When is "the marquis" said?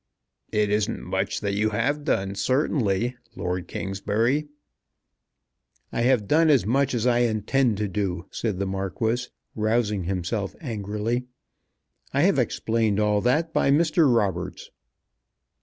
8.57-9.27